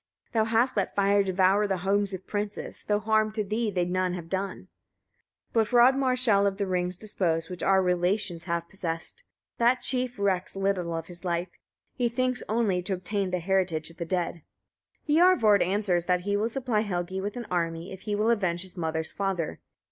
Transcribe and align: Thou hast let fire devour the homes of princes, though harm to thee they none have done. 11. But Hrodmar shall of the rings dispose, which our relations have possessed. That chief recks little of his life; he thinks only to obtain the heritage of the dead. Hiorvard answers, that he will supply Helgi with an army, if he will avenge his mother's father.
Thou 0.31 0.45
hast 0.45 0.75
let 0.75 0.95
fire 0.95 1.21
devour 1.21 1.67
the 1.67 1.85
homes 1.85 2.11
of 2.11 2.25
princes, 2.25 2.83
though 2.87 2.97
harm 2.97 3.31
to 3.33 3.43
thee 3.43 3.69
they 3.69 3.85
none 3.85 4.15
have 4.15 4.29
done. 4.29 4.67
11. 5.53 5.53
But 5.53 5.67
Hrodmar 5.67 6.17
shall 6.17 6.47
of 6.47 6.57
the 6.57 6.65
rings 6.65 6.95
dispose, 6.95 7.49
which 7.49 7.61
our 7.61 7.83
relations 7.83 8.45
have 8.45 8.67
possessed. 8.67 9.21
That 9.59 9.81
chief 9.81 10.17
recks 10.17 10.55
little 10.55 10.95
of 10.95 11.05
his 11.05 11.23
life; 11.23 11.49
he 11.93 12.09
thinks 12.09 12.41
only 12.49 12.81
to 12.81 12.93
obtain 12.95 13.29
the 13.29 13.37
heritage 13.37 13.91
of 13.91 13.97
the 13.97 14.05
dead. 14.05 14.41
Hiorvard 15.07 15.61
answers, 15.61 16.07
that 16.07 16.21
he 16.21 16.35
will 16.35 16.49
supply 16.49 16.79
Helgi 16.81 17.21
with 17.21 17.37
an 17.37 17.45
army, 17.51 17.93
if 17.93 18.01
he 18.01 18.15
will 18.15 18.31
avenge 18.31 18.63
his 18.63 18.75
mother's 18.75 19.11
father. 19.11 19.59